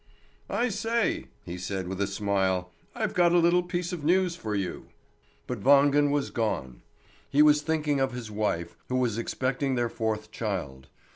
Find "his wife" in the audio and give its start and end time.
8.11-8.75